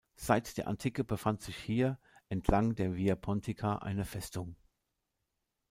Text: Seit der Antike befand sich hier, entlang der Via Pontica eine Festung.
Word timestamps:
Seit 0.15 0.57
der 0.57 0.67
Antike 0.67 1.03
befand 1.03 1.43
sich 1.43 1.55
hier, 1.55 1.99
entlang 2.27 2.73
der 2.73 2.95
Via 2.95 3.15
Pontica 3.15 3.75
eine 3.75 4.03
Festung. 4.03 4.55